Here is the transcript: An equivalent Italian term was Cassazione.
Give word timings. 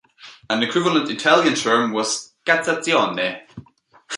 An 0.49 0.63
equivalent 0.63 1.11
Italian 1.11 1.53
term 1.53 1.91
was 1.91 2.33
Cassazione. 2.43 3.41